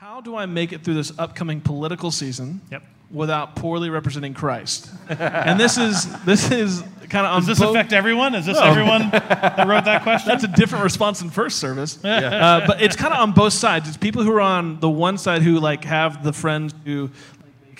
How 0.00 0.22
do 0.22 0.34
I 0.34 0.46
make 0.46 0.72
it 0.72 0.82
through 0.82 0.94
this 0.94 1.12
upcoming 1.18 1.60
political 1.60 2.10
season 2.10 2.62
Yep. 2.70 2.82
without 3.10 3.54
poorly 3.54 3.90
representing 3.90 4.32
Christ? 4.32 4.90
and 5.10 5.60
this 5.60 5.76
is 5.76 6.06
this 6.24 6.50
is 6.50 6.82
kind 7.10 7.26
of 7.26 7.32
on 7.32 7.40
Does 7.40 7.46
this 7.48 7.58
both- 7.58 7.76
affect 7.76 7.92
everyone? 7.92 8.34
Is 8.34 8.46
this 8.46 8.56
everyone 8.58 9.10
that 9.10 9.66
wrote 9.68 9.84
that 9.84 10.02
question? 10.02 10.28
That's 10.28 10.44
a 10.44 10.48
different 10.48 10.84
response 10.84 11.20
than 11.20 11.28
first 11.28 11.58
service. 11.58 12.02
Uh, 12.02 12.64
but 12.66 12.80
it's 12.80 12.96
kind 12.96 13.12
of 13.12 13.20
on 13.20 13.32
both 13.32 13.52
sides. 13.52 13.88
It's 13.88 13.98
people 13.98 14.22
who 14.22 14.32
are 14.32 14.40
on 14.40 14.80
the 14.80 14.88
one 14.88 15.18
side 15.18 15.42
who 15.42 15.60
like 15.60 15.84
have 15.84 16.24
the 16.24 16.32
friends 16.32 16.72
who 16.86 17.10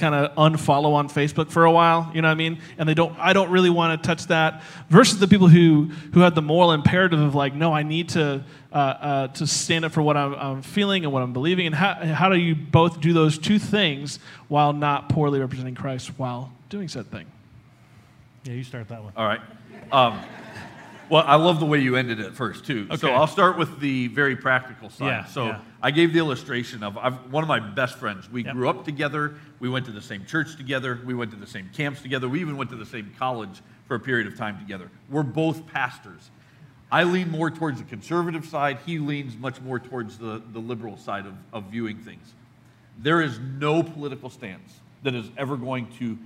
kind 0.01 0.15
of 0.15 0.35
unfollow 0.35 0.95
on 0.95 1.09
Facebook 1.09 1.51
for 1.51 1.65
a 1.65 1.71
while, 1.71 2.11
you 2.15 2.23
know 2.23 2.29
what 2.29 2.33
I 2.33 2.37
mean? 2.37 2.61
And 2.79 2.89
they 2.89 2.95
don't 2.95 3.17
I 3.19 3.33
don't 3.33 3.51
really 3.51 3.71
want 3.71 4.03
to 4.03 4.07
touch 4.07 4.27
that 4.27 4.63
versus 4.89 5.21
the 5.21 5.29
people 5.29 5.49
who 5.49 5.91
who 6.15 6.21
have 6.21 6.35
the 6.35 6.43
moral 6.43 6.73
imperative 6.73 7.21
of 7.21 7.35
like 7.35 7.55
no, 7.55 7.73
I 7.73 7.83
need 7.83 8.09
to 8.11 8.45
uh, 8.73 8.77
uh, 8.77 9.29
to 9.29 9.47
stand 9.47 9.85
up 9.85 9.93
for 9.93 10.03
what 10.03 10.17
I'm, 10.17 10.35
I'm 10.35 10.63
feeling 10.63 11.05
and 11.05 11.13
what 11.13 11.23
I'm 11.23 11.33
believing 11.33 11.67
and 11.67 11.75
how 11.75 11.95
how 11.95 12.29
do 12.29 12.37
you 12.37 12.55
both 12.55 13.01
do 13.01 13.13
those 13.13 13.39
two 13.39 13.59
things 13.59 14.19
while 14.49 14.73
not 14.73 15.09
poorly 15.09 15.39
representing 15.39 15.75
Christ 15.75 16.19
while 16.19 16.53
doing 16.69 16.89
said 16.89 17.11
thing? 17.11 17.27
yeah, 18.45 18.55
you 18.55 18.65
start 18.65 18.89
that 18.89 19.03
one. 19.03 19.13
All 19.17 19.27
right. 19.27 19.41
Um, 19.93 20.21
well, 21.11 21.25
I 21.27 21.35
love 21.35 21.59
the 21.61 21.67
way 21.67 21.81
you 21.81 21.97
ended 21.97 22.21
it 22.21 22.35
first 22.35 22.65
too. 22.65 22.87
Okay. 22.89 22.97
So 22.97 23.11
I'll 23.11 23.27
start 23.27 23.59
with 23.59 23.81
the 23.81 24.07
very 24.09 24.37
practical 24.37 24.89
side. 24.89 25.07
Yeah, 25.07 25.25
so 25.27 25.47
yeah. 25.47 25.61
I 25.83 25.91
gave 25.91 26.13
the 26.13 26.21
illustration 26.21 26.83
of 26.83 26.97
I've, 26.97 27.33
one 27.33 27.43
of 27.43 27.49
my 27.49 27.59
best 27.59 27.99
friends. 27.99 28.31
We 28.31 28.45
Yep. 28.45 28.55
grew 28.55 28.69
up 28.69 28.85
together. 28.85 29.35
We 29.59 29.69
went 29.69 29.87
to 29.87 29.93
the 29.93 30.01
same 30.01 30.25
church 30.25 30.57
together. 30.57 31.01
We 31.05 31.15
went 31.15 31.33
to 31.33 31.37
the 31.37 31.47
same 31.47 31.69
camps 31.75 32.01
together. 32.01 32.29
We 32.29 32.41
even 32.41 32.57
went 32.57 32.71
to 32.71 32.77
the 32.77 32.87
same 32.87 33.13
college 33.19 33.61
for 33.89 33.97
a 33.97 34.01
period 34.01 34.29
of 34.29 34.37
time 34.37 34.59
together. 34.59 34.89
We're 35.11 35.25
both 35.25 35.67
pastors. 35.67 36.31
I 36.93 37.05
lean 37.05 37.31
more 37.31 37.51
towards 37.51 37.79
the 37.79 37.85
conservative 37.85 38.47
side. 38.47 38.79
He 38.87 38.99
leans 38.99 39.37
much 39.37 39.61
more 39.61 39.79
towards 39.79 40.17
the, 40.19 40.43
the 40.53 40.59
liberal 40.61 40.97
side 40.97 41.27
of, 41.27 41.35
of 41.53 41.65
viewing 41.65 41.99
things. 41.99 42.35
There 42.99 43.21
is 43.21 43.39
no 43.39 43.83
political 43.83 44.31
stance 44.31 44.81
that 45.03 45.15
is 45.15 45.31
ever 45.37 45.57
going 45.57 45.89
to 45.99 46.19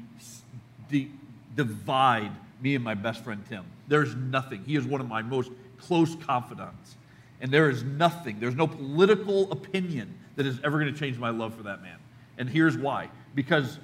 de- 0.91 1.11
divide 1.55 2.33
me 2.61 2.75
and 2.75 2.85
my 2.85 2.95
best 2.95 3.23
friend 3.25 3.43
Tim. 3.49 3.65
There's 3.89 4.15
nothing. 4.15 4.65
He 4.65 4.77
is 4.77 4.85
one 4.85 5.01
of 5.01 5.09
my 5.09 5.23
most 5.23 5.51
close 5.79 6.15
confidants. 6.17 6.97
And 7.41 7.53
there 7.53 7.69
is 7.69 7.83
nothing, 7.83 8.41
there's 8.41 8.55
no 8.55 8.67
political 8.67 9.51
opinion 9.53 10.15
that 10.37 10.47
is 10.47 10.59
ever 10.65 10.79
going 10.79 10.93
to 10.93 10.99
change 10.99 11.19
my 11.19 11.31
love 11.31 11.55
for 11.55 11.65
that 11.65 11.83
man. 11.83 11.99
And 12.39 12.49
here's 12.49 12.77
why 12.77 13.11
because 13.35 13.79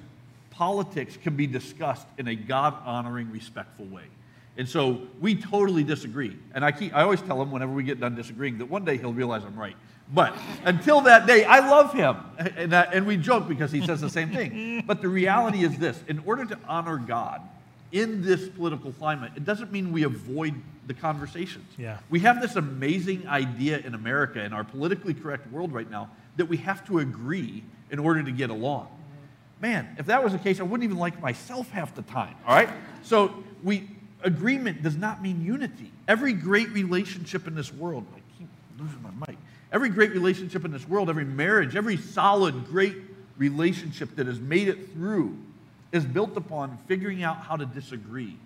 politics 0.49 1.17
can 1.21 1.35
be 1.35 1.47
discussed 1.47 2.07
in 2.17 2.27
a 2.27 2.35
God 2.35 2.75
honoring, 2.85 3.31
respectful 3.31 3.85
way. 3.85 4.03
And 4.57 4.67
so 4.67 5.01
we 5.19 5.35
totally 5.35 5.83
disagree. 5.83 6.37
And 6.53 6.63
I, 6.63 6.71
keep, 6.71 6.93
I 6.93 7.03
always 7.03 7.21
tell 7.21 7.41
him 7.41 7.51
whenever 7.51 7.71
we 7.71 7.83
get 7.83 7.99
done 7.99 8.15
disagreeing 8.15 8.57
that 8.57 8.65
one 8.65 8.83
day 8.83 8.97
he'll 8.97 9.13
realize 9.13 9.43
I'm 9.43 9.57
right. 9.57 9.75
But 10.13 10.37
until 10.65 11.01
that 11.01 11.25
day, 11.25 11.45
I 11.45 11.59
love 11.67 11.93
him. 11.93 12.17
And, 12.37 12.71
that, 12.73 12.93
and 12.93 13.07
we 13.07 13.15
joke 13.15 13.47
because 13.47 13.71
he 13.71 13.85
says 13.85 14.01
the 14.01 14.09
same 14.09 14.29
thing. 14.29 14.83
But 14.87 15.01
the 15.01 15.07
reality 15.07 15.63
is 15.63 15.77
this 15.77 16.03
in 16.07 16.19
order 16.25 16.43
to 16.45 16.57
honor 16.67 16.97
God 16.97 17.41
in 17.91 18.21
this 18.21 18.47
political 18.49 18.91
climate, 18.93 19.31
it 19.35 19.45
doesn't 19.45 19.71
mean 19.71 19.91
we 19.91 20.03
avoid 20.03 20.55
the 20.87 20.93
conversations. 20.93 21.65
Yeah. 21.77 21.97
We 22.09 22.19
have 22.21 22.41
this 22.41 22.55
amazing 22.55 23.27
idea 23.27 23.79
in 23.79 23.93
America, 23.93 24.43
in 24.43 24.53
our 24.53 24.63
politically 24.63 25.13
correct 25.13 25.51
world 25.51 25.73
right 25.73 25.89
now, 25.89 26.09
that 26.37 26.45
we 26.45 26.57
have 26.57 26.85
to 26.87 26.99
agree 26.99 27.63
in 27.89 27.99
order 27.99 28.23
to 28.23 28.31
get 28.31 28.49
along. 28.49 28.87
Man, 29.59 29.95
if 29.99 30.07
that 30.07 30.23
was 30.23 30.33
the 30.33 30.39
case, 30.39 30.59
I 30.59 30.63
wouldn't 30.63 30.83
even 30.83 30.97
like 30.97 31.21
myself 31.21 31.69
half 31.69 31.93
the 31.93 32.01
time. 32.03 32.35
All 32.47 32.55
right? 32.55 32.69
So 33.03 33.43
we 33.63 33.89
agreement 34.23 34.81
does 34.81 34.95
not 34.95 35.21
mean 35.21 35.43
unity. 35.43 35.91
Every 36.07 36.33
great 36.33 36.69
relationship 36.69 37.47
in 37.47 37.55
this 37.55 37.73
world, 37.73 38.05
I 38.15 38.19
keep 38.37 38.47
losing 38.79 39.01
my 39.01 39.11
mic. 39.27 39.37
Every 39.71 39.89
great 39.89 40.11
relationship 40.11 40.65
in 40.65 40.71
this 40.71 40.87
world, 40.87 41.09
every 41.09 41.25
marriage, 41.25 41.75
every 41.75 41.97
solid, 41.97 42.65
great 42.65 42.95
relationship 43.37 44.15
that 44.15 44.27
has 44.27 44.39
made 44.39 44.67
it 44.67 44.91
through 44.93 45.37
is 45.91 46.05
built 46.05 46.37
upon 46.37 46.77
figuring 46.87 47.23
out 47.23 47.37
how 47.37 47.55
to 47.55 47.65
disagree 47.65 48.37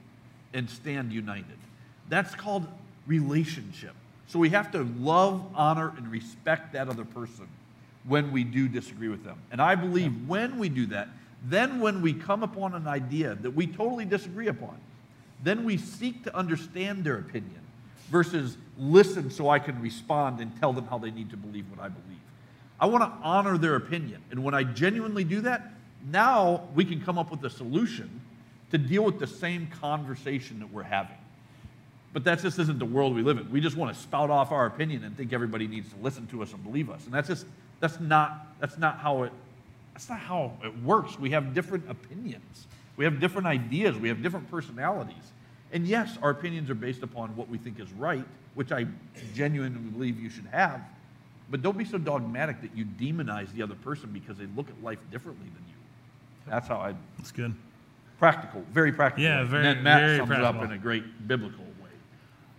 and 0.53 0.69
stand 0.69 1.11
united. 1.11 1.57
That's 2.09 2.33
called 2.35 2.67
relationship. 3.07 3.93
So 4.27 4.39
we 4.39 4.49
have 4.49 4.71
to 4.71 4.83
love, 4.99 5.45
honor, 5.53 5.93
and 5.97 6.11
respect 6.11 6.73
that 6.73 6.89
other 6.89 7.05
person 7.05 7.47
when 8.07 8.31
we 8.31 8.43
do 8.43 8.67
disagree 8.67 9.07
with 9.07 9.23
them. 9.23 9.37
And 9.51 9.61
I 9.61 9.75
believe 9.75 10.27
when 10.27 10.57
we 10.57 10.69
do 10.69 10.87
that, 10.87 11.09
then 11.43 11.79
when 11.79 12.01
we 12.01 12.13
come 12.13 12.41
upon 12.41 12.73
an 12.73 12.87
idea 12.87 13.35
that 13.35 13.51
we 13.51 13.67
totally 13.67 14.05
disagree 14.05 14.47
upon, 14.47 14.77
then 15.43 15.63
we 15.63 15.77
seek 15.77 16.23
to 16.23 16.35
understand 16.35 17.03
their 17.03 17.17
opinion 17.17 17.59
versus 18.09 18.57
listen 18.79 19.29
so 19.29 19.49
I 19.49 19.59
can 19.59 19.79
respond 19.81 20.39
and 20.39 20.57
tell 20.59 20.73
them 20.73 20.87
how 20.87 20.97
they 20.97 21.11
need 21.11 21.29
to 21.31 21.37
believe 21.37 21.69
what 21.69 21.79
I 21.79 21.89
believe. 21.89 22.19
I 22.79 22.87
want 22.87 23.03
to 23.03 23.25
honor 23.25 23.57
their 23.57 23.75
opinion. 23.75 24.21
And 24.31 24.43
when 24.43 24.53
I 24.53 24.63
genuinely 24.63 25.23
do 25.23 25.41
that, 25.41 25.71
now 26.11 26.67
we 26.75 26.85
can 26.85 27.01
come 27.01 27.17
up 27.17 27.31
with 27.31 27.43
a 27.43 27.49
solution 27.49 28.21
to 28.71 28.77
deal 28.77 29.03
with 29.03 29.19
the 29.19 29.27
same 29.27 29.67
conversation 29.67 30.59
that 30.59 30.71
we're 30.71 30.83
having. 30.83 31.17
But 32.13 32.23
that 32.23 32.41
just 32.41 32.57
isn't 32.59 32.79
the 32.79 32.85
world 32.85 33.13
we 33.13 33.21
live 33.21 33.37
in. 33.37 33.51
We 33.51 33.59
just 33.59 33.75
want 33.75 33.93
to 33.93 34.01
spout 34.01 34.29
off 34.29 34.51
our 34.51 34.65
opinion 34.65 35.03
and 35.03 35.17
think 35.17 35.33
everybody 35.33 35.67
needs 35.67 35.89
to 35.89 35.95
listen 36.01 36.27
to 36.27 36.41
us 36.41 36.53
and 36.53 36.63
believe 36.63 36.89
us. 36.89 37.03
And 37.05 37.13
that's 37.13 37.27
just 37.27 37.45
that's 37.79 37.99
not 37.99 38.47
that's 38.59 38.77
not 38.77 38.99
how 38.99 39.23
it 39.23 39.33
that's 39.93 40.09
not 40.09 40.19
how 40.19 40.53
it 40.63 40.77
works. 40.83 41.19
We 41.19 41.31
have 41.31 41.53
different 41.53 41.89
opinions. 41.89 42.67
We 42.95 43.03
have 43.03 43.19
different 43.19 43.47
ideas. 43.47 43.97
We 43.97 44.07
have 44.07 44.23
different 44.23 44.49
personalities. 44.49 45.31
And 45.73 45.85
yes, 45.85 46.17
our 46.21 46.29
opinions 46.29 46.69
are 46.69 46.75
based 46.75 47.03
upon 47.03 47.35
what 47.35 47.49
we 47.49 47.57
think 47.57 47.79
is 47.79 47.91
right, 47.93 48.25
which 48.53 48.71
I 48.71 48.85
genuinely 49.33 49.79
believe 49.91 50.19
you 50.19 50.29
should 50.29 50.47
have. 50.47 50.81
But 51.49 51.61
don't 51.61 51.77
be 51.77 51.85
so 51.85 51.97
dogmatic 51.97 52.61
that 52.61 52.75
you 52.75 52.85
demonize 52.85 53.51
the 53.53 53.61
other 53.61 53.75
person 53.75 54.11
because 54.11 54.37
they 54.37 54.47
look 54.55 54.69
at 54.69 54.81
life 54.81 54.99
differently 55.11 55.47
than 55.47 55.63
you. 55.67 55.74
That's 56.47 56.67
how 56.67 56.77
I 56.77 56.93
That's 57.17 57.31
good. 57.31 57.53
practical, 58.19 58.63
very 58.71 58.91
practical. 58.91 59.23
Yeah, 59.23 59.41
way. 59.41 59.47
very- 59.47 59.63
practical. 59.63 59.67
and 59.67 59.77
then 59.77 59.83
Matt 59.83 59.99
very 60.01 60.17
sums 60.17 60.31
it 60.31 60.41
up 60.43 60.63
in 60.63 60.71
a 60.71 60.77
great 60.77 61.27
biblical 61.27 61.63
way. 61.63 61.89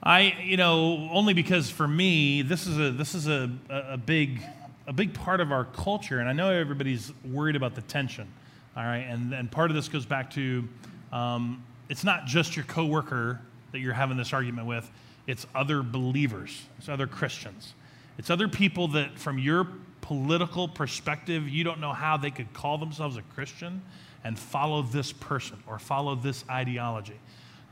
I, 0.02 0.20
you 0.42 0.56
know, 0.56 1.08
only 1.12 1.34
because 1.34 1.70
for 1.70 1.86
me, 1.88 2.42
this 2.42 2.66
is 2.66 2.78
a 2.78 2.90
this 2.90 3.14
is 3.14 3.28
a, 3.28 3.50
a 3.70 3.94
a 3.94 3.96
big 3.96 4.42
a 4.86 4.92
big 4.92 5.14
part 5.14 5.40
of 5.40 5.50
our 5.52 5.64
culture, 5.64 6.18
and 6.20 6.28
I 6.28 6.32
know 6.32 6.50
everybody's 6.50 7.12
worried 7.24 7.56
about 7.56 7.74
the 7.74 7.82
tension. 7.82 8.28
All 8.76 8.84
right, 8.84 9.06
and 9.08 9.32
and 9.32 9.50
part 9.50 9.70
of 9.70 9.74
this 9.76 9.88
goes 9.88 10.04
back 10.06 10.30
to 10.32 10.68
um, 11.12 11.64
it's 11.88 12.04
not 12.04 12.26
just 12.26 12.56
your 12.56 12.64
coworker 12.66 13.40
that 13.72 13.78
you're 13.80 13.94
having 13.94 14.16
this 14.16 14.32
argument 14.32 14.66
with; 14.66 14.90
it's 15.26 15.46
other 15.54 15.82
believers, 15.82 16.62
it's 16.78 16.88
other 16.88 17.06
Christians, 17.06 17.74
it's 18.18 18.30
other 18.30 18.48
people 18.48 18.88
that, 18.88 19.18
from 19.18 19.38
your 19.38 19.66
political 20.06 20.68
perspective, 20.68 21.48
you 21.48 21.64
don't 21.64 21.80
know 21.80 21.92
how 21.92 22.16
they 22.16 22.30
could 22.30 22.52
call 22.52 22.78
themselves 22.78 23.16
a 23.16 23.22
Christian 23.22 23.82
and 24.22 24.38
follow 24.38 24.82
this 24.82 25.12
person 25.12 25.60
or 25.66 25.80
follow 25.80 26.14
this 26.14 26.44
ideology. 26.48 27.18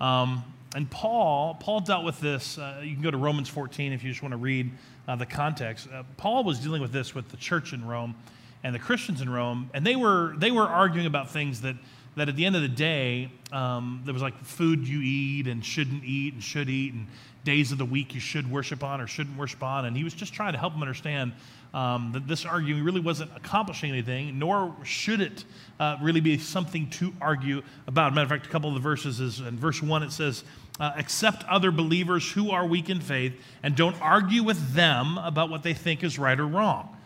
Um, 0.00 0.42
and 0.74 0.90
Paul, 0.90 1.54
Paul 1.54 1.78
dealt 1.78 2.04
with 2.04 2.18
this. 2.18 2.58
Uh, 2.58 2.80
you 2.82 2.94
can 2.94 3.04
go 3.04 3.12
to 3.12 3.16
Romans 3.16 3.48
14 3.48 3.92
if 3.92 4.02
you 4.02 4.10
just 4.10 4.20
want 4.20 4.32
to 4.32 4.36
read 4.36 4.72
uh, 5.06 5.14
the 5.14 5.26
context. 5.26 5.86
Uh, 5.94 6.02
Paul 6.16 6.42
was 6.42 6.58
dealing 6.58 6.82
with 6.82 6.90
this 6.90 7.14
with 7.14 7.28
the 7.28 7.36
church 7.36 7.72
in 7.72 7.86
Rome 7.86 8.16
and 8.64 8.74
the 8.74 8.80
Christians 8.80 9.20
in 9.20 9.30
Rome, 9.30 9.70
and 9.72 9.86
they 9.86 9.94
were 9.94 10.34
they 10.36 10.50
were 10.50 10.66
arguing 10.66 11.06
about 11.06 11.30
things 11.30 11.60
that 11.60 11.76
that 12.16 12.28
at 12.28 12.36
the 12.36 12.46
end 12.46 12.56
of 12.56 12.62
the 12.62 12.68
day 12.68 13.30
um, 13.52 14.02
there 14.04 14.14
was 14.14 14.22
like 14.22 14.36
food 14.44 14.86
you 14.86 15.00
eat 15.02 15.46
and 15.46 15.64
shouldn't 15.64 16.04
eat 16.04 16.34
and 16.34 16.42
should 16.42 16.68
eat 16.68 16.92
and 16.92 17.06
days 17.44 17.72
of 17.72 17.78
the 17.78 17.84
week 17.84 18.14
you 18.14 18.20
should 18.20 18.50
worship 18.50 18.82
on 18.82 19.00
or 19.00 19.06
shouldn't 19.06 19.36
worship 19.36 19.62
on. 19.62 19.84
And 19.84 19.96
he 19.96 20.02
was 20.02 20.14
just 20.14 20.32
trying 20.32 20.52
to 20.52 20.58
help 20.58 20.72
them 20.72 20.82
understand 20.82 21.32
um, 21.74 22.12
that 22.12 22.26
this 22.26 22.44
arguing 22.44 22.82
really 22.84 23.00
wasn't 23.00 23.30
accomplishing 23.36 23.90
anything, 23.90 24.38
nor 24.38 24.74
should 24.84 25.20
it 25.20 25.44
uh, 25.78 25.98
really 26.00 26.20
be 26.20 26.38
something 26.38 26.88
to 26.90 27.12
argue 27.20 27.62
about. 27.86 28.14
Matter 28.14 28.24
of 28.24 28.30
fact, 28.30 28.46
a 28.46 28.48
couple 28.48 28.68
of 28.68 28.74
the 28.74 28.80
verses 28.80 29.20
is 29.20 29.40
in 29.40 29.58
verse 29.58 29.82
one 29.82 30.02
it 30.02 30.12
says, 30.12 30.44
uh, 30.78 30.92
"Accept 30.96 31.44
other 31.44 31.70
believers 31.70 32.30
who 32.30 32.50
are 32.50 32.64
weak 32.64 32.88
in 32.90 33.00
faith, 33.00 33.34
and 33.62 33.74
don't 33.74 34.00
argue 34.00 34.44
with 34.44 34.74
them 34.74 35.18
about 35.18 35.50
what 35.50 35.64
they 35.64 35.74
think 35.74 36.04
is 36.04 36.18
right 36.18 36.38
or 36.38 36.46
wrong." 36.46 36.96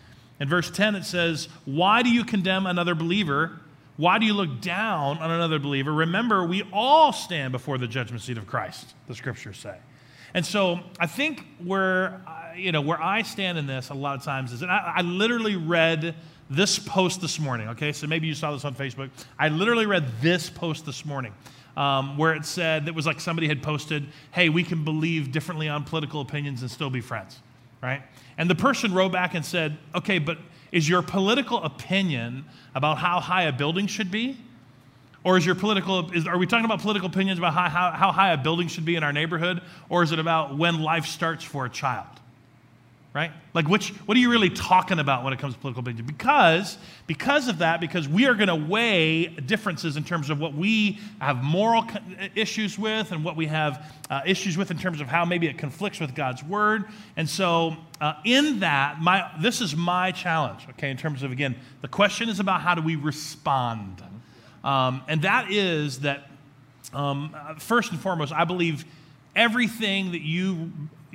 In 0.40 0.48
verse 0.48 0.70
10, 0.70 0.94
it 0.94 1.04
says, 1.04 1.48
Why 1.64 2.02
do 2.02 2.10
you 2.10 2.24
condemn 2.24 2.66
another 2.66 2.94
believer? 2.94 3.58
Why 3.98 4.20
do 4.20 4.26
you 4.26 4.32
look 4.32 4.60
down 4.60 5.18
on 5.18 5.30
another 5.32 5.58
believer? 5.58 5.92
Remember, 5.92 6.44
we 6.44 6.62
all 6.72 7.12
stand 7.12 7.50
before 7.50 7.78
the 7.78 7.88
judgment 7.88 8.22
seat 8.22 8.38
of 8.38 8.46
Christ, 8.46 8.94
the 9.08 9.14
scriptures 9.14 9.58
say. 9.58 9.76
And 10.34 10.46
so 10.46 10.78
I 11.00 11.08
think 11.08 11.44
where, 11.64 12.22
you 12.56 12.70
know, 12.70 12.80
where 12.80 13.02
I 13.02 13.22
stand 13.22 13.58
in 13.58 13.66
this 13.66 13.90
a 13.90 13.94
lot 13.94 14.16
of 14.16 14.22
times 14.22 14.52
is, 14.52 14.62
and 14.62 14.70
I, 14.70 14.94
I 14.98 15.02
literally 15.02 15.56
read 15.56 16.14
this 16.48 16.78
post 16.78 17.20
this 17.20 17.40
morning, 17.40 17.70
okay? 17.70 17.92
So 17.92 18.06
maybe 18.06 18.28
you 18.28 18.34
saw 18.34 18.52
this 18.52 18.64
on 18.64 18.72
Facebook. 18.72 19.10
I 19.36 19.48
literally 19.48 19.86
read 19.86 20.06
this 20.20 20.48
post 20.48 20.86
this 20.86 21.04
morning 21.04 21.34
um, 21.76 22.16
where 22.16 22.34
it 22.34 22.44
said, 22.44 22.86
that 22.86 22.94
was 22.94 23.04
like 23.04 23.18
somebody 23.18 23.48
had 23.48 23.64
posted, 23.64 24.06
hey, 24.30 24.48
we 24.48 24.62
can 24.62 24.84
believe 24.84 25.32
differently 25.32 25.68
on 25.68 25.82
political 25.82 26.20
opinions 26.20 26.62
and 26.62 26.70
still 26.70 26.88
be 26.88 27.00
friends, 27.00 27.40
right? 27.82 28.02
And 28.36 28.48
the 28.48 28.54
person 28.54 28.94
wrote 28.94 29.10
back 29.10 29.34
and 29.34 29.44
said, 29.44 29.76
okay, 29.92 30.20
but 30.20 30.38
is 30.72 30.88
your 30.88 31.02
political 31.02 31.62
opinion 31.62 32.44
about 32.74 32.98
how 32.98 33.20
high 33.20 33.44
a 33.44 33.52
building 33.52 33.86
should 33.86 34.10
be? 34.10 34.36
Or 35.24 35.36
is 35.36 35.44
your 35.44 35.54
political, 35.54 36.10
is, 36.12 36.26
are 36.26 36.38
we 36.38 36.46
talking 36.46 36.64
about 36.64 36.80
political 36.80 37.08
opinions 37.08 37.38
about 37.38 37.52
how, 37.52 37.68
how, 37.68 37.90
how 37.90 38.12
high 38.12 38.32
a 38.32 38.36
building 38.36 38.68
should 38.68 38.84
be 38.84 38.96
in 38.96 39.02
our 39.02 39.12
neighborhood? 39.12 39.60
Or 39.88 40.02
is 40.02 40.12
it 40.12 40.18
about 40.18 40.56
when 40.56 40.80
life 40.82 41.06
starts 41.06 41.44
for 41.44 41.66
a 41.66 41.70
child? 41.70 42.06
Right? 43.14 43.32
Like, 43.54 43.68
which, 43.68 43.90
what 44.06 44.16
are 44.16 44.20
you 44.20 44.30
really 44.30 44.50
talking 44.50 44.98
about 44.98 45.24
when 45.24 45.32
it 45.32 45.38
comes 45.38 45.54
to 45.54 45.60
political 45.60 45.80
opinion? 45.80 46.04
Because, 46.06 46.76
because 47.06 47.48
of 47.48 47.58
that, 47.58 47.80
because 47.80 48.06
we 48.06 48.26
are 48.26 48.34
going 48.34 48.48
to 48.48 48.54
weigh 48.54 49.26
differences 49.26 49.96
in 49.96 50.04
terms 50.04 50.28
of 50.28 50.38
what 50.38 50.54
we 50.54 51.00
have 51.20 51.42
moral 51.42 51.84
issues 52.34 52.78
with 52.78 53.10
and 53.10 53.24
what 53.24 53.34
we 53.34 53.46
have 53.46 53.92
uh, 54.10 54.20
issues 54.26 54.58
with 54.58 54.70
in 54.70 54.78
terms 54.78 55.00
of 55.00 55.08
how 55.08 55.24
maybe 55.24 55.46
it 55.46 55.56
conflicts 55.56 56.00
with 56.00 56.14
God's 56.14 56.44
word. 56.44 56.84
And 57.16 57.28
so, 57.28 57.76
uh, 58.00 58.14
in 58.24 58.60
that, 58.60 59.00
my, 59.00 59.30
this 59.40 59.60
is 59.60 59.74
my 59.74 60.12
challenge, 60.12 60.66
okay, 60.70 60.90
in 60.90 60.96
terms 60.96 61.22
of, 61.22 61.32
again, 61.32 61.56
the 61.80 61.88
question 61.88 62.28
is 62.28 62.40
about 62.40 62.60
how 62.60 62.74
do 62.74 62.82
we 62.82 62.96
respond. 62.96 64.02
Um, 64.62 65.02
and 65.08 65.22
that 65.22 65.50
is 65.50 66.00
that, 66.00 66.30
um, 66.92 67.34
first 67.58 67.90
and 67.90 68.00
foremost, 68.00 68.32
I 68.32 68.44
believe 68.44 68.84
everything 69.34 70.12
that 70.12 70.22
you 70.22 70.72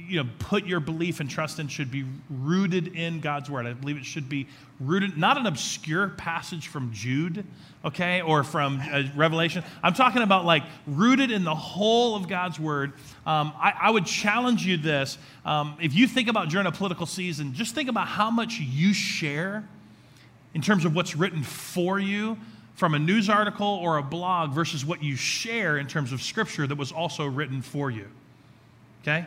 you 0.07 0.23
know, 0.23 0.29
put 0.39 0.65
your 0.65 0.79
belief 0.79 1.19
and 1.19 1.29
trust 1.29 1.59
in 1.59 1.67
should 1.67 1.91
be 1.91 2.05
rooted 2.29 2.95
in 2.95 3.19
God's 3.19 3.49
word. 3.49 3.65
I 3.65 3.73
believe 3.73 3.97
it 3.97 4.05
should 4.05 4.29
be 4.29 4.47
rooted, 4.79 5.17
not 5.17 5.37
an 5.37 5.45
obscure 5.45 6.09
passage 6.09 6.67
from 6.67 6.91
Jude, 6.91 7.45
okay, 7.85 8.21
or 8.21 8.43
from 8.43 8.81
uh, 8.91 9.03
Revelation. 9.15 9.63
I'm 9.81 9.93
talking 9.93 10.21
about 10.21 10.45
like 10.45 10.63
rooted 10.87 11.31
in 11.31 11.43
the 11.43 11.55
whole 11.55 12.15
of 12.15 12.27
God's 12.27 12.59
word. 12.59 12.93
Um, 13.25 13.53
I, 13.57 13.73
I, 13.81 13.91
would 13.91 14.05
challenge 14.05 14.65
you 14.65 14.77
this. 14.77 15.17
Um, 15.45 15.77
if 15.81 15.93
you 15.93 16.07
think 16.07 16.27
about 16.27 16.49
during 16.49 16.67
a 16.67 16.71
political 16.71 17.05
season, 17.05 17.53
just 17.53 17.75
think 17.75 17.89
about 17.89 18.07
how 18.07 18.29
much 18.29 18.59
you 18.59 18.93
share 18.93 19.67
in 20.53 20.61
terms 20.61 20.85
of 20.85 20.95
what's 20.95 21.15
written 21.15 21.43
for 21.43 21.99
you 21.99 22.37
from 22.75 22.93
a 22.93 22.99
news 22.99 23.29
article 23.29 23.79
or 23.81 23.97
a 23.97 24.03
blog 24.03 24.51
versus 24.51 24.85
what 24.85 25.03
you 25.03 25.15
share 25.15 25.77
in 25.77 25.87
terms 25.87 26.11
of 26.11 26.21
scripture 26.21 26.67
that 26.67 26.77
was 26.77 26.91
also 26.91 27.25
written 27.25 27.61
for 27.61 27.91
you. 27.91 28.07
Okay? 29.01 29.25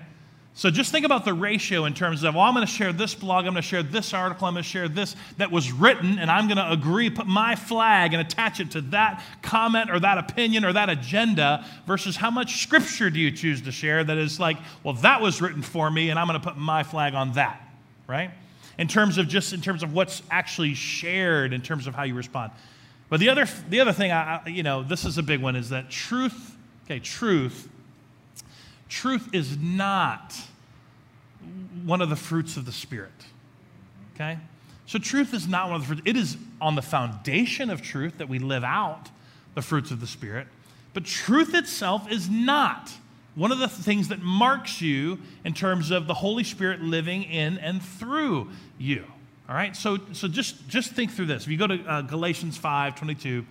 So 0.57 0.71
just 0.71 0.91
think 0.91 1.05
about 1.05 1.27
the 1.27 1.35
ratio 1.35 1.85
in 1.85 1.93
terms 1.93 2.25
of, 2.25 2.35
well, 2.35 2.45
I'm 2.45 2.55
going 2.55 2.67
to 2.67 2.73
share 2.73 2.91
this 2.91 3.15
blog, 3.15 3.45
I'm 3.45 3.53
going 3.53 3.63
to 3.63 3.69
share 3.69 3.83
this 3.83 4.15
article, 4.15 4.47
I'm 4.47 4.55
going 4.55 4.65
to 4.65 4.69
share 4.69 4.89
this 4.89 5.15
that 5.37 5.53
was 5.53 5.71
written, 5.71 6.19
and 6.19 6.31
I'm 6.31 6.47
going 6.47 6.57
to 6.57 6.73
agree, 6.73 7.11
put 7.11 7.27
my 7.27 7.55
flag 7.55 8.15
and 8.15 8.23
attach 8.23 8.59
it 8.59 8.71
to 8.71 8.81
that 8.81 9.23
comment 9.43 9.91
or 9.91 10.01
that 10.01 10.17
opinion 10.17 10.65
or 10.65 10.73
that 10.73 10.89
agenda, 10.89 11.63
versus 11.87 12.17
how 12.17 12.31
much 12.31 12.63
scripture 12.63 13.11
do 13.11 13.21
you 13.21 13.31
choose 13.31 13.61
to 13.61 13.71
share 13.71 14.03
that 14.03 14.17
is 14.17 14.41
like, 14.41 14.57
well, 14.83 14.95
that 14.95 15.21
was 15.21 15.43
written 15.43 15.61
for 15.61 15.91
me, 15.91 16.09
and 16.09 16.19
I'm 16.19 16.27
going 16.27 16.41
to 16.41 16.47
put 16.49 16.57
my 16.57 16.83
flag 16.83 17.13
on 17.13 17.35
that, 17.35 17.61
right? 18.07 18.31
In 18.79 18.89
terms 18.89 19.19
of 19.19 19.29
just 19.29 19.53
in 19.53 19.61
terms 19.61 19.83
of 19.83 19.93
what's 19.93 20.23
actually 20.31 20.73
shared, 20.73 21.53
in 21.53 21.61
terms 21.61 21.87
of 21.87 21.95
how 21.95 22.05
you 22.05 22.15
respond. 22.15 22.51
But 23.11 23.21
the 23.21 23.29
other, 23.29 23.47
the 23.69 23.81
other 23.81 23.93
thing, 23.93 24.11
I, 24.11 24.41
you 24.47 24.63
know, 24.63 24.83
this 24.83 25.05
is 25.05 25.19
a 25.19 25.23
big 25.23 25.43
one, 25.43 25.55
is 25.55 25.69
that 25.69 25.91
truth, 25.91 26.57
okay, 26.87 26.99
truth 26.99 27.69
Truth 28.89 29.35
is 29.35 29.59
not 29.59 30.35
one 31.85 32.01
of 32.01 32.11
the 32.11 32.17
fruits 32.17 32.57
of 32.57 32.65
the 32.65 32.73
Spirit. 32.73 33.13
Okay? 34.15 34.39
So, 34.87 34.99
truth 34.99 35.35
is 35.35 35.49
not 35.49 35.67
one 35.67 35.77
of 35.77 35.83
the 35.83 35.87
fruits. 35.89 36.03
It 36.05 36.17
is 36.17 36.37
on 36.61 36.77
the 36.77 36.83
foundation 36.83 37.71
of 37.71 37.83
truth 37.83 38.19
that 38.19 38.29
we 38.29 38.39
live 38.39 38.65
out 38.65 39.11
the 39.55 39.63
fruits 39.63 39.91
of 39.91 40.01
the 40.01 40.07
Spirit. 40.07 40.47
But 40.95 41.05
truth 41.05 41.55
itself 41.55 42.11
is 42.11 42.31
not 42.31 42.93
one 43.35 43.53
of 43.53 43.59
the 43.59 43.69
things 43.69 44.09
that 44.09 44.23
marks 44.23 44.81
you 44.81 45.19
in 45.45 45.53
terms 45.53 45.91
of 45.91 46.07
the 46.07 46.15
Holy 46.15 46.45
Spirit 46.45 46.81
living 46.81 47.23
in 47.25 47.59
and 47.59 47.83
through 47.83 48.49
you. 48.79 49.05
All 49.49 49.55
right? 49.55 49.77
So, 49.77 49.99
so 50.13 50.27
just, 50.27 50.67
just 50.69 50.93
think 50.93 51.13
through 51.13 51.27
this. 51.27 51.45
If 51.45 51.51
you 51.51 51.59
go 51.59 51.67
to 51.67 51.85
uh, 51.85 52.03
Galatians 52.03 52.57
5 52.57 52.97
22, 52.97 53.45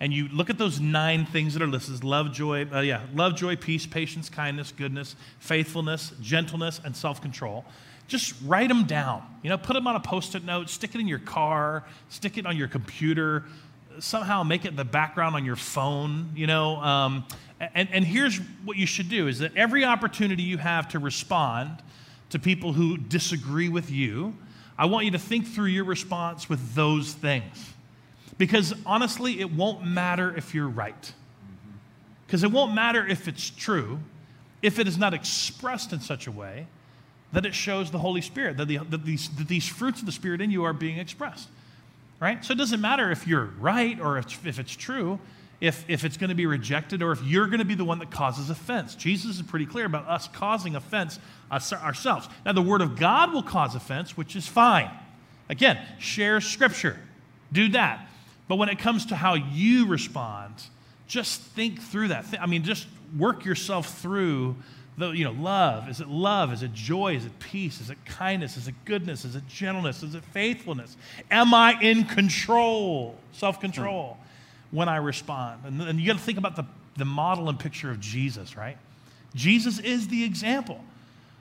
and 0.00 0.12
you 0.12 0.28
look 0.28 0.48
at 0.48 0.58
those 0.58 0.78
nine 0.80 1.26
things 1.26 1.54
that 1.54 1.62
are 1.62 1.66
listed 1.66 2.04
love, 2.04 2.32
joy, 2.32 2.66
uh, 2.72 2.80
yeah, 2.80 3.02
love, 3.14 3.34
joy, 3.34 3.56
peace, 3.56 3.86
patience, 3.86 4.28
kindness, 4.28 4.72
goodness, 4.72 5.16
faithfulness, 5.40 6.12
gentleness, 6.20 6.80
and 6.84 6.96
self 6.96 7.20
control. 7.20 7.64
Just 8.06 8.34
write 8.44 8.68
them 8.68 8.84
down. 8.84 9.22
You 9.42 9.50
know, 9.50 9.58
put 9.58 9.74
them 9.74 9.86
on 9.86 9.96
a 9.96 10.00
post 10.00 10.34
it 10.34 10.44
note, 10.44 10.70
stick 10.70 10.94
it 10.94 11.00
in 11.00 11.08
your 11.08 11.18
car, 11.18 11.84
stick 12.08 12.38
it 12.38 12.46
on 12.46 12.56
your 12.56 12.68
computer, 12.68 13.44
somehow 13.98 14.42
make 14.44 14.64
it 14.64 14.76
the 14.76 14.84
background 14.84 15.34
on 15.34 15.44
your 15.44 15.56
phone, 15.56 16.30
you 16.34 16.46
know. 16.46 16.76
Um, 16.76 17.26
and, 17.74 17.88
and 17.90 18.04
here's 18.04 18.38
what 18.64 18.76
you 18.76 18.86
should 18.86 19.08
do 19.08 19.26
is 19.26 19.40
that 19.40 19.56
every 19.56 19.84
opportunity 19.84 20.42
you 20.42 20.58
have 20.58 20.88
to 20.90 20.98
respond 20.98 21.82
to 22.30 22.38
people 22.38 22.72
who 22.72 22.96
disagree 22.96 23.68
with 23.68 23.90
you, 23.90 24.36
I 24.78 24.86
want 24.86 25.06
you 25.06 25.10
to 25.12 25.18
think 25.18 25.46
through 25.46 25.66
your 25.66 25.84
response 25.84 26.48
with 26.48 26.74
those 26.74 27.12
things. 27.12 27.72
Because 28.38 28.72
honestly, 28.86 29.40
it 29.40 29.52
won't 29.52 29.84
matter 29.84 30.34
if 30.36 30.54
you're 30.54 30.68
right. 30.68 31.12
Because 32.26 32.44
it 32.44 32.52
won't 32.52 32.74
matter 32.74 33.06
if 33.06 33.26
it's 33.28 33.50
true 33.50 33.98
if 34.62 34.78
it 34.78 34.88
is 34.88 34.98
not 34.98 35.14
expressed 35.14 35.92
in 35.92 36.00
such 36.00 36.26
a 36.26 36.32
way 36.32 36.66
that 37.32 37.44
it 37.44 37.54
shows 37.54 37.90
the 37.90 37.98
Holy 37.98 38.20
Spirit, 38.20 38.56
that, 38.56 38.68
the, 38.68 38.78
that, 38.78 39.04
these, 39.04 39.28
that 39.30 39.48
these 39.48 39.66
fruits 39.66 40.00
of 40.00 40.06
the 40.06 40.12
Spirit 40.12 40.40
in 40.40 40.50
you 40.50 40.64
are 40.64 40.72
being 40.72 40.98
expressed. 40.98 41.48
Right? 42.20 42.44
So 42.44 42.52
it 42.52 42.58
doesn't 42.58 42.80
matter 42.80 43.10
if 43.10 43.26
you're 43.26 43.50
right 43.60 44.00
or 44.00 44.18
if, 44.18 44.44
if 44.46 44.58
it's 44.58 44.74
true, 44.74 45.20
if, 45.60 45.84
if 45.88 46.04
it's 46.04 46.16
going 46.16 46.30
to 46.30 46.36
be 46.36 46.46
rejected, 46.46 47.02
or 47.02 47.12
if 47.12 47.22
you're 47.22 47.46
going 47.46 47.58
to 47.58 47.64
be 47.64 47.74
the 47.74 47.84
one 47.84 47.98
that 47.98 48.10
causes 48.10 48.50
offense. 48.50 48.94
Jesus 48.94 49.36
is 49.36 49.42
pretty 49.42 49.66
clear 49.66 49.84
about 49.84 50.06
us 50.08 50.26
causing 50.28 50.74
offense 50.74 51.18
ourselves. 51.50 52.28
Now, 52.44 52.52
the 52.52 52.62
Word 52.62 52.80
of 52.80 52.96
God 52.96 53.32
will 53.32 53.42
cause 53.42 53.74
offense, 53.74 54.16
which 54.16 54.34
is 54.34 54.46
fine. 54.46 54.90
Again, 55.48 55.78
share 55.98 56.40
Scripture. 56.40 56.98
Do 57.52 57.68
that. 57.70 58.08
But 58.48 58.56
when 58.56 58.68
it 58.68 58.78
comes 58.78 59.06
to 59.06 59.16
how 59.16 59.34
you 59.34 59.86
respond, 59.86 60.54
just 61.06 61.40
think 61.40 61.80
through 61.80 62.08
that. 62.08 62.26
I 62.40 62.46
mean, 62.46 62.64
just 62.64 62.86
work 63.16 63.44
yourself 63.44 63.98
through 63.98 64.56
the, 64.96 65.10
you 65.10 65.24
know, 65.24 65.32
love. 65.32 65.88
Is 65.88 66.00
it 66.00 66.08
love? 66.08 66.52
Is 66.52 66.62
it 66.62 66.72
joy? 66.72 67.14
Is 67.14 67.24
it 67.24 67.38
peace? 67.38 67.80
Is 67.80 67.90
it 67.90 67.98
kindness? 68.04 68.56
Is 68.56 68.66
it 68.66 68.74
goodness? 68.84 69.24
Is 69.24 69.36
it 69.36 69.46
gentleness? 69.46 70.02
Is 70.02 70.14
it 70.14 70.24
faithfulness? 70.24 70.96
Am 71.30 71.54
I 71.54 71.78
in 71.80 72.04
control? 72.04 73.16
Self 73.32 73.60
control 73.60 74.18
hmm. 74.70 74.76
when 74.76 74.88
I 74.88 74.96
respond. 74.96 75.62
And, 75.64 75.80
and 75.80 76.00
you 76.00 76.06
got 76.06 76.18
to 76.18 76.24
think 76.24 76.38
about 76.38 76.56
the, 76.56 76.64
the 76.96 77.04
model 77.04 77.48
and 77.48 77.58
picture 77.58 77.90
of 77.90 78.00
Jesus, 78.00 78.56
right? 78.56 78.76
Jesus 79.34 79.78
is 79.78 80.08
the 80.08 80.24
example 80.24 80.82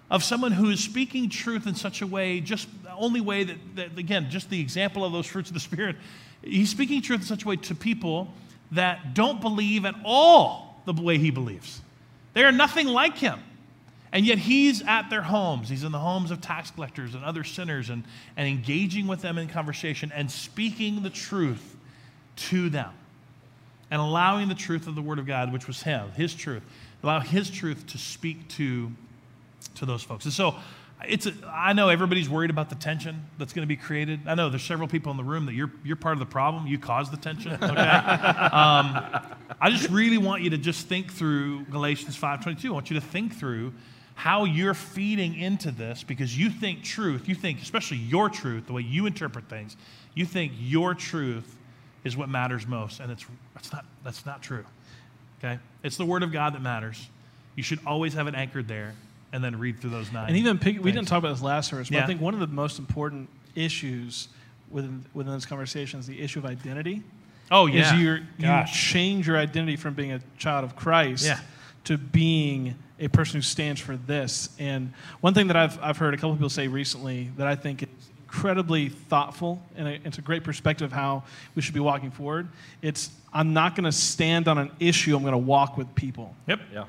of 0.10 0.24
someone 0.24 0.54
who 0.54 0.70
is 0.70 0.84
speaking 0.84 1.30
truth 1.30 1.68
in 1.68 1.76
such 1.76 2.02
a 2.02 2.08
way, 2.08 2.40
just 2.40 2.68
the 2.84 2.94
only 2.94 3.22
way 3.22 3.44
that, 3.44 3.58
that, 3.76 3.98
again, 3.98 4.30
just 4.30 4.50
the 4.50 4.60
example 4.60 5.04
of 5.04 5.12
those 5.12 5.28
fruits 5.28 5.50
of 5.50 5.54
the 5.54 5.60
Spirit 5.60 5.98
He's 6.42 6.70
speaking 6.70 7.02
truth 7.02 7.22
in 7.22 7.26
such 7.26 7.44
a 7.44 7.48
way 7.48 7.56
to 7.58 7.76
people 7.76 8.34
that 8.72 9.14
don't 9.14 9.42
believe 9.42 9.86
at 9.86 9.96
all 10.04 10.82
the 10.86 10.94
way 10.94 11.18
he 11.18 11.32
believes. 11.32 11.82
They 12.34 12.44
are 12.44 12.52
nothing 12.52 12.88
like 12.88 13.18
him. 13.18 13.40
And 14.12 14.26
yet 14.26 14.38
he's 14.38 14.82
at 14.84 15.10
their 15.10 15.22
homes. 15.22 15.68
He's 15.68 15.84
in 15.84 15.92
the 15.92 16.00
homes 16.00 16.32
of 16.32 16.40
tax 16.40 16.72
collectors 16.72 17.14
and 17.14 17.24
other 17.24 17.44
sinners 17.44 17.90
and, 17.90 18.04
and 18.38 18.48
engaging 18.48 19.08
with 19.08 19.22
them 19.22 19.38
in 19.38 19.48
conversation 19.48 20.12
and 20.16 20.32
speaking 20.32 21.04
the 21.04 21.10
truth 21.10 21.76
to 22.38 22.70
them 22.70 22.92
and 23.92 24.00
allowing 24.00 24.48
the 24.48 24.56
truth 24.56 24.88
of 24.88 24.96
the 24.96 25.02
Word 25.02 25.20
of 25.20 25.26
God, 25.26 25.52
which 25.52 25.68
was 25.68 25.84
him, 25.84 26.12
his 26.12 26.34
truth, 26.34 26.64
allow 27.04 27.20
his 27.20 27.50
truth 27.50 27.88
to 27.88 27.98
speak 27.98 28.48
to, 28.50 28.92
to 29.78 29.86
those 29.86 30.04
folks. 30.04 30.26
And 30.26 30.34
so 30.34 30.56
it's 31.06 31.28
a, 31.28 31.34
I 31.48 31.74
know 31.74 31.90
everybody's 31.90 32.30
worried 32.30 32.50
about 32.50 32.70
the 32.70 32.76
tension 32.76 33.26
that's 33.38 33.54
going 33.54 33.64
to 33.64 33.68
be 33.68 33.76
created. 33.76 34.22
I 34.26 34.36
know 34.36 34.50
there's 34.50 34.64
several 34.64 34.88
people 34.88 35.12
in 35.12 35.18
the 35.18 35.24
room 35.24 35.46
that 35.46 35.54
you're, 35.54 35.72
you're 35.84 35.96
part 35.96 36.14
of 36.14 36.20
the 36.20 36.26
problem. 36.26 36.66
You 36.66 36.80
caused 36.80 37.12
the 37.12 37.18
tension, 37.18 37.54
okay? 37.54 37.68
um, 37.70 37.78
I 39.62 39.70
just 39.70 39.90
really 39.90 40.18
want 40.18 40.42
you 40.42 40.50
to 40.52 40.58
just 40.58 40.88
think 40.88 41.12
through 41.12 41.66
Galatians 41.66 42.18
5.22. 42.18 42.66
I 42.66 42.72
want 42.72 42.90
you 42.90 43.00
to 43.00 43.06
think 43.06 43.36
through 43.36 43.74
how 44.16 44.46
you're 44.46 44.74
feeding 44.74 45.38
into 45.38 45.70
this 45.70 46.02
because 46.02 46.38
you 46.38 46.50
think 46.50 46.84
truth, 46.84 47.30
you 47.30 47.36
think, 47.36 47.62
especially 47.62 47.98
your 47.98 48.30
truth, 48.30 48.66
the 48.66 48.74
way 48.74 48.82
you 48.82 49.06
interpret 49.06 49.48
things, 49.48 49.78
you 50.16 50.26
think 50.26 50.52
your 50.58 50.96
truth 50.96 51.56
is 52.04 52.18
what 52.18 52.28
matters 52.28 52.66
most. 52.66 53.00
And 53.00 53.12
it's, 53.12 53.26
that's, 53.54 53.72
not, 53.72 53.86
that's 54.04 54.26
not 54.26 54.42
true, 54.42 54.66
okay? 55.38 55.60
It's 55.84 55.98
the 55.98 56.06
Word 56.06 56.24
of 56.24 56.32
God 56.32 56.56
that 56.56 56.64
matters. 56.64 57.08
You 57.56 57.62
should 57.62 57.80
always 57.86 58.16
have 58.16 58.28
it 58.28 58.34
anchored 58.34 58.68
there 58.68 58.96
and 59.32 59.44
then 59.44 59.60
read 59.60 59.80
through 59.80 59.90
those 59.92 60.12
nine. 60.12 60.30
And 60.30 60.38
even 60.38 60.58
pick, 60.58 60.84
we 60.84 60.92
didn't 60.92 61.08
talk 61.08 61.20
about 61.20 61.34
this 61.34 61.42
last 61.42 61.70
service, 61.70 61.90
but 61.90 61.98
yeah. 61.98 62.04
I 62.04 62.08
think 62.08 62.22
one 62.22 62.34
of 62.34 62.40
the 62.40 62.48
most 62.48 62.80
important 62.80 63.30
issues 63.56 64.30
within 64.70 65.06
within 65.14 65.34
this 65.34 65.46
conversation 65.46 66.00
is 66.00 66.08
the 66.08 66.20
issue 66.22 66.40
of 66.40 66.46
identity. 66.46 67.04
Oh 67.50 67.66
yeah, 67.66 67.94
is 67.94 68.00
you 68.00 68.66
change 68.74 69.28
your 69.28 69.38
identity 69.38 69.78
from 69.78 69.94
being 69.94 70.12
a 70.12 70.22
child 70.38 70.66
of 70.66 70.76
Christ 70.76 71.26
yeah. 71.26 71.40
to 71.86 71.98
being 71.98 72.76
a 73.00 73.08
person 73.08 73.38
who 73.38 73.42
stands 73.42 73.80
for 73.80 73.96
this. 73.96 74.50
And 74.60 74.94
one 75.22 75.34
thing 75.34 75.48
that 75.48 75.56
I've 75.56 75.82
I've 75.82 75.98
heard 75.98 76.14
a 76.14 76.18
couple 76.18 76.34
people 76.34 76.50
say 76.50 76.68
recently 76.68 77.32
that 77.38 77.48
I 77.48 77.56
think 77.56 77.88
incredibly 78.38 78.88
thoughtful, 78.90 79.60
and 79.76 79.88
it's 79.88 80.20
a 80.20 80.22
great 80.22 80.44
perspective 80.44 80.86
of 80.86 80.92
how 80.92 81.24
we 81.56 81.62
should 81.62 81.74
be 81.74 81.80
walking 81.80 82.12
forward. 82.12 82.48
It's 82.84 83.10
I'm 83.34 83.52
not 83.54 83.76
going 83.76 83.86
to 83.86 83.92
stand 83.92 84.48
on 84.48 84.60
an 84.60 84.72
issue. 84.80 85.16
I'm 85.16 85.24
going 85.24 85.32
to 85.32 85.38
walk 85.40 85.76
with 85.76 85.94
people. 85.96 86.36
Yep. 86.48 86.60
Yeah. 86.72 86.86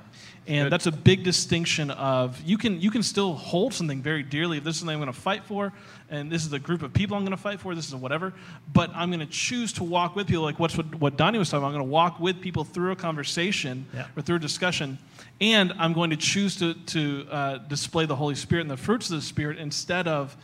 And 0.46 0.66
Good. 0.66 0.72
that's 0.72 0.86
a 0.86 0.92
big 0.92 1.24
distinction 1.24 1.90
of 1.90 2.40
you 2.42 2.58
can 2.58 2.80
you 2.82 2.90
can 2.90 3.02
still 3.02 3.32
hold 3.32 3.72
something 3.72 4.02
very 4.02 4.22
dearly. 4.22 4.58
If 4.58 4.64
this 4.64 4.74
is 4.74 4.80
something 4.80 4.94
I'm 4.94 5.00
going 5.00 5.12
to 5.12 5.18
fight 5.18 5.44
for, 5.44 5.72
and 6.10 6.30
this 6.30 6.42
is 6.42 6.50
the 6.50 6.58
group 6.58 6.82
of 6.82 6.92
people 6.92 7.16
I'm 7.16 7.22
going 7.22 7.36
to 7.36 7.42
fight 7.42 7.60
for, 7.60 7.74
this 7.74 7.88
is 7.88 7.94
whatever. 7.94 8.34
But 8.74 8.90
I'm 8.94 9.08
going 9.10 9.20
to 9.20 9.32
choose 9.32 9.72
to 9.74 9.84
walk 9.84 10.16
with 10.16 10.26
people, 10.26 10.42
like 10.44 10.58
what's 10.58 10.76
what, 10.76 10.94
what 10.96 11.16
Donnie 11.16 11.38
was 11.38 11.48
talking 11.48 11.62
about. 11.64 11.68
I'm 11.68 11.74
going 11.78 11.86
to 11.86 11.92
walk 11.92 12.20
with 12.20 12.42
people 12.42 12.64
through 12.64 12.92
a 12.92 12.96
conversation 12.96 13.86
Yeah. 13.94 14.06
or 14.16 14.22
through 14.22 14.36
a 14.36 14.40
discussion, 14.40 14.98
and 15.40 15.72
I'm 15.78 15.94
going 15.94 16.10
to 16.10 16.16
choose 16.16 16.56
to 16.56 16.74
to 16.74 17.26
uh, 17.30 17.58
display 17.68 18.04
the 18.04 18.16
Holy 18.16 18.34
Spirit 18.34 18.62
and 18.62 18.70
the 18.70 18.76
fruits 18.76 19.08
of 19.10 19.16
the 19.16 19.22
Spirit 19.22 19.56
instead 19.58 20.06
of 20.08 20.36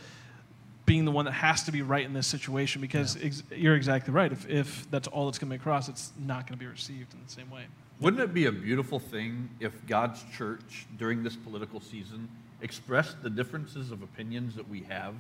being 0.87 1.05
the 1.05 1.11
one 1.11 1.25
that 1.25 1.33
has 1.33 1.65
to 1.65 1.73
be 1.73 1.83
right 1.83 2.05
in 2.05 2.13
this 2.13 2.27
situation. 2.27 2.81
Because 2.81 3.17
ex- 3.23 3.43
you're 3.55 3.75
exactly 3.75 4.13
right. 4.13 4.31
If 4.31 4.49
if 4.49 4.91
that's 4.91 5.09
all 5.09 5.27
that's 5.27 5.39
going 5.39 5.51
to 5.51 5.57
be 5.57 5.61
across, 5.61 5.89
it's 5.89 6.13
not 6.19 6.47
going 6.47 6.59
to 6.59 6.65
be 6.65 6.71
received 6.71 7.13
in 7.15 7.21
the 7.25 7.33
same 7.33 7.51
way. 7.51 7.65
Wouldn't 8.01 8.23
it 8.23 8.35
be 8.35 8.47
a 8.47 8.53
beautiful 8.53 8.99
thing 8.99 9.49
if 9.61 9.73
God's 9.87 10.23
church 10.37 10.87
during 10.99 11.23
this 11.23 11.37
political 11.37 11.81
season 11.81 12.29
expressed 12.61 13.23
the 13.23 13.31
differences 13.31 13.91
of 13.91 14.03
opinions 14.03 14.57
that 14.57 14.69
we 14.69 14.81
have 14.83 15.15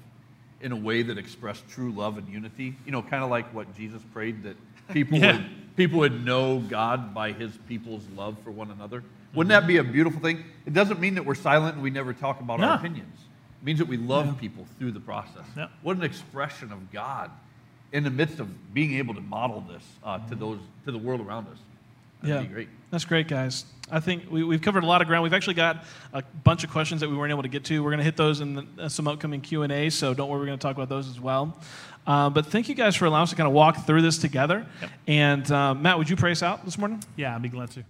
in 0.61 0.73
a 0.73 0.76
way 0.76 1.02
that 1.02 1.16
expressed 1.16 1.68
true 1.68 1.92
love 1.92 2.18
and 2.18 2.28
unity? 2.28 2.75
You 2.85 2.92
know, 2.92 3.02
kind 3.02 3.23
of 3.23 3.30
like 3.30 3.52
what 3.54 3.75
Jesus 3.76 4.02
prayed 4.12 4.42
that 4.42 4.56
people 4.92 5.18
Yeah. 5.18 5.37
would 5.37 5.76
people 5.76 5.99
would 6.00 6.25
know 6.25 6.59
God 6.61 7.14
by 7.14 7.33
his 7.33 7.56
people's 7.68 8.06
love 8.16 8.37
for 8.44 8.50
one 8.50 8.71
another. 8.71 9.02
Wouldn't 9.35 9.52
mm-hmm. 9.52 9.62
that 9.62 9.66
be 9.66 9.78
a 9.78 9.85
beautiful 9.85 10.21
thing? 10.21 10.44
It 10.66 10.73
doesn't 10.73 11.00
mean 11.00 11.14
that 11.16 11.25
we're 11.25 11.35
silent 11.35 11.75
and 11.75 11.83
we 11.83 11.90
never 11.90 12.12
talk 12.12 12.40
about 12.40 12.61
No. 12.61 12.68
our 12.68 12.76
opinions. 12.76 13.18
It 13.64 13.66
means 13.66 13.78
that 13.78 13.88
we 13.88 13.97
love 13.97 14.37
people 14.38 14.66
through 14.78 14.92
the 14.92 15.00
process. 15.00 15.47
Yeah. 15.56 15.68
What 15.80 15.97
an 15.97 16.02
expression 16.02 16.71
of 16.71 16.92
God 16.92 17.30
in 17.92 18.04
the 18.04 18.11
midst 18.11 18.38
of 18.38 18.75
being 18.75 18.92
able 18.97 19.14
to 19.14 19.23
model 19.23 19.64
this 19.66 19.83
uh, 20.04 20.18
to 20.28 20.35
those 20.35 20.59
to 20.85 20.92
the 20.92 20.99
world 20.99 21.23
around 21.23 21.49
us. 21.49 21.56
That'd 22.21 22.37
yeah, 22.37 22.42
be 22.42 22.52
great. 22.52 22.68
That's 22.90 23.06
great, 23.06 23.26
guys. 23.26 23.64
I 23.90 24.00
think 24.00 24.30
we, 24.30 24.44
we've 24.44 24.61
covered 24.61 24.83
a 24.83 24.87
lot 24.87 25.00
of 25.00 25.09
ground. 25.09 25.23
We've 25.23 25.33
actually 25.33 25.54
got 25.54 25.87
a 26.12 26.23
bunch 26.42 26.62
of 26.62 26.68
questions 26.68 27.00
that 27.00 27.09
we 27.09 27.16
weren't 27.16 27.30
able 27.30 27.42
to 27.42 27.49
get 27.49 27.64
to. 27.64 27.83
We're 27.83 27.88
going 27.88 28.00
to 28.00 28.04
hit 28.04 28.18
those 28.18 28.42
in 28.42 28.54
the, 28.54 28.66
uh, 28.78 28.88
some 28.90 29.09
upcoming 29.09 29.40
Q 29.40 29.62
and 29.62 29.73
A. 29.73 29.88
So 29.88 30.12
don't 30.12 30.28
worry, 30.28 30.40
we're 30.40 30.47
going 30.47 30.59
to 30.59 30.62
talk 30.62 30.76
about 30.76 30.90
those 30.90 31.09
as 31.09 31.18
well. 31.18 31.59
Uh, 32.06 32.28
but 32.28 32.44
thank 32.44 32.68
you 32.68 32.75
guys 32.75 32.94
for 32.97 33.06
allowing 33.06 33.23
us 33.23 33.30
to 33.30 33.37
kind 33.37 33.47
of 33.47 33.54
walk 33.54 33.87
through 33.87 34.02
this 34.02 34.18
together. 34.18 34.66
And 35.06 35.50
uh, 35.50 35.73
Matt, 35.73 35.97
would 35.97 36.11
you 36.11 36.16
pray 36.16 36.33
us 36.33 36.42
out 36.42 36.66
this 36.66 36.76
morning? 36.76 37.02
Yeah, 37.16 37.35
I'd 37.35 37.40
be 37.40 37.49
glad 37.49 37.71
to. 37.71 37.85